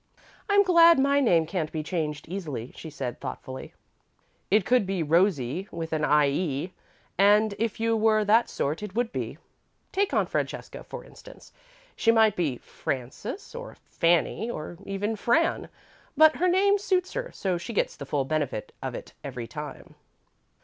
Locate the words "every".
19.23-19.45